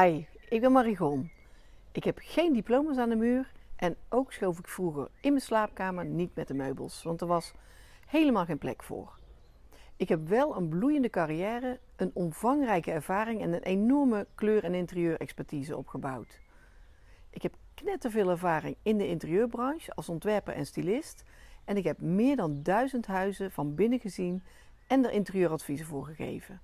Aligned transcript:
Hi, 0.00 0.26
ik 0.48 0.60
ben 0.60 0.72
Marigon. 0.72 1.30
Ik 1.90 2.04
heb 2.04 2.18
geen 2.22 2.52
diploma's 2.52 2.96
aan 2.96 3.08
de 3.08 3.16
muur 3.16 3.52
en 3.76 3.96
ook 4.08 4.32
schoof 4.32 4.58
ik 4.58 4.68
vroeger 4.68 5.08
in 5.20 5.30
mijn 5.30 5.44
slaapkamer 5.44 6.04
niet 6.04 6.34
met 6.34 6.48
de 6.48 6.54
meubels, 6.54 7.02
want 7.02 7.20
er 7.20 7.26
was 7.26 7.52
helemaal 8.06 8.44
geen 8.44 8.58
plek 8.58 8.82
voor. 8.82 9.18
Ik 9.96 10.08
heb 10.08 10.28
wel 10.28 10.56
een 10.56 10.68
bloeiende 10.68 11.10
carrière, 11.10 11.78
een 11.96 12.10
omvangrijke 12.14 12.90
ervaring 12.90 13.40
en 13.40 13.52
een 13.52 13.62
enorme 13.62 14.26
kleur- 14.34 14.64
en 14.64 14.74
interieurexpertise 14.74 15.76
opgebouwd. 15.76 16.40
Ik 17.30 17.42
heb 17.42 17.54
knetterveel 17.74 18.30
ervaring 18.30 18.76
in 18.82 18.98
de 18.98 19.08
interieurbranche 19.08 19.94
als 19.94 20.08
ontwerper 20.08 20.54
en 20.54 20.66
stylist 20.66 21.24
en 21.64 21.76
ik 21.76 21.84
heb 21.84 22.00
meer 22.00 22.36
dan 22.36 22.62
duizend 22.62 23.06
huizen 23.06 23.50
van 23.50 23.74
binnen 23.74 24.00
gezien 24.00 24.42
en 24.86 25.04
er 25.04 25.12
interieuradviezen 25.12 25.86
voor 25.86 26.04
gegeven. 26.04 26.60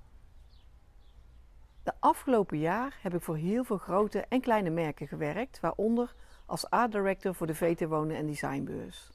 De 1.89 1.95
afgelopen 1.99 2.59
jaar 2.59 2.99
heb 3.03 3.15
ik 3.15 3.23
voor 3.23 3.37
heel 3.37 3.65
veel 3.65 3.79
grote 3.79 4.25
en 4.29 4.41
kleine 4.41 4.71
merken 4.71 5.09
gewerkt, 5.09 5.61
waaronder 5.61 6.15
als 6.47 6.71
art 6.71 6.93
director 6.93 7.35
voor 7.35 7.47
de 7.47 7.55
VT 7.55 7.87
Wonen 7.87 8.17
en 8.17 8.27
Designbeurs. 8.27 9.11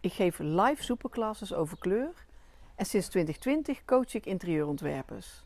Ik 0.00 0.12
geef 0.12 0.38
live 0.38 0.82
superclasses 0.82 1.54
over 1.54 1.78
kleur 1.78 2.26
en 2.74 2.84
sinds 2.84 3.08
2020 3.08 3.84
coach 3.84 4.14
ik 4.14 4.26
interieurontwerpers. 4.26 5.44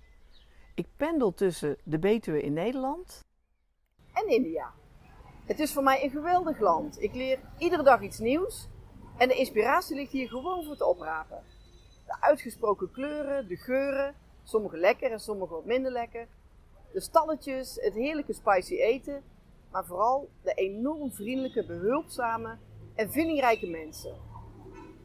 Ik 0.74 0.86
pendel 0.96 1.34
tussen 1.34 1.76
de 1.84 1.98
Betuwe 1.98 2.42
in 2.42 2.52
Nederland 2.52 3.20
en 4.12 4.28
India. 4.28 4.72
Het 5.44 5.58
is 5.58 5.72
voor 5.72 5.82
mij 5.82 6.04
een 6.04 6.10
geweldig 6.10 6.58
land. 6.58 7.02
Ik 7.02 7.14
leer 7.14 7.38
iedere 7.58 7.82
dag 7.82 8.00
iets 8.00 8.18
nieuws 8.18 8.68
en 9.18 9.28
de 9.28 9.34
inspiratie 9.34 9.96
ligt 9.96 10.12
hier 10.12 10.28
gewoon 10.28 10.64
voor 10.64 10.76
te 10.76 10.86
oprapen. 10.86 11.42
De 12.06 12.16
uitgesproken 12.20 12.90
kleuren, 12.90 13.48
de 13.48 13.56
geuren, 13.56 14.14
sommige 14.42 14.76
lekker 14.76 15.10
en 15.12 15.20
sommige 15.20 15.54
wat 15.54 15.64
minder 15.64 15.92
lekker. 15.92 16.28
De 16.92 17.00
stalletjes, 17.00 17.78
het 17.80 17.94
heerlijke 17.94 18.32
spicy 18.32 18.74
eten, 18.74 19.22
maar 19.70 19.84
vooral 19.84 20.28
de 20.42 20.52
enorm 20.52 21.12
vriendelijke, 21.12 21.66
behulpzame 21.66 22.58
en 22.94 23.10
vindingrijke 23.10 23.66
mensen. 23.66 24.14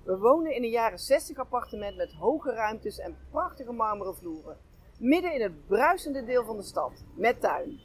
We 0.04 0.18
wonen 0.18 0.56
in 0.56 0.64
een 0.64 0.70
jaren 0.70 1.00
60 1.00 1.38
appartement 1.38 1.98
met 1.98 2.14
hoge 2.14 2.52
ruimtes 2.52 3.00
en 3.00 3.18
prachtige 3.32 3.72
marmeren 3.72 4.16
vloeren. 4.16 4.58
Midden 5.00 5.34
in 5.34 5.42
het 5.42 5.68
bruisende 5.68 6.26
deel 6.26 6.46
van 6.46 6.58
de 6.58 6.64
stad, 6.64 7.04
met 7.16 7.42
tuin. 7.42 7.80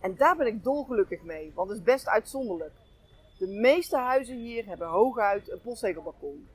En 0.00 0.16
daar 0.16 0.36
ben 0.36 0.46
ik 0.46 0.64
dolgelukkig 0.64 1.22
mee, 1.22 1.52
want 1.54 1.68
het 1.68 1.78
is 1.78 1.84
best 1.84 2.08
uitzonderlijk. 2.08 2.72
De 3.38 3.46
meeste 3.46 3.96
huizen 3.96 4.36
hier 4.36 4.66
hebben 4.66 4.88
hooguit 4.88 5.50
een 5.50 5.60
postzegelbalkon. 5.60 6.48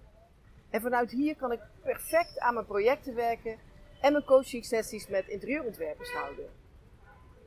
En 0.70 0.82
vanuit 0.82 1.12
hier 1.12 1.36
kan 1.36 1.52
ik 1.52 1.60
perfect 1.82 2.40
aan 2.40 2.54
mijn 2.54 2.66
projecten 2.66 3.16
werken 3.16 3.60
en 4.02 4.12
mijn 4.12 4.24
coaching 4.24 4.66
sessies 4.66 5.08
met 5.08 5.28
interieurontwerpers 5.28 6.12
houden. 6.12 6.50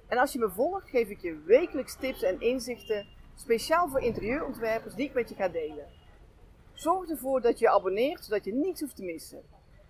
En 0.08 0.18
als 0.18 0.32
je 0.32 0.38
me 0.38 0.50
volgt, 0.50 0.88
geef 0.88 1.08
ik 1.08 1.20
je 1.20 1.42
wekelijks 1.44 1.96
tips 1.96 2.22
en 2.22 2.40
inzichten 2.40 3.06
speciaal 3.34 3.88
voor 3.88 4.00
interieurontwerpers 4.00 4.94
die 4.94 5.06
ik 5.06 5.14
met 5.14 5.28
je 5.28 5.34
ga 5.34 5.48
delen. 5.48 5.88
Zorg 6.72 7.08
ervoor 7.08 7.40
dat 7.40 7.58
je 7.58 7.64
je 7.64 7.70
abonneert, 7.70 8.24
zodat 8.24 8.44
je 8.44 8.52
niets 8.52 8.80
hoeft 8.80 8.96
te 8.96 9.04
missen. 9.04 9.42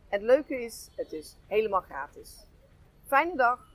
En 0.08 0.18
het 0.18 0.22
leuke 0.22 0.64
is, 0.64 0.90
het 0.96 1.12
is 1.12 1.36
helemaal 1.46 1.80
gratis. 1.80 2.46
Fijne 3.06 3.36
dag! 3.36 3.69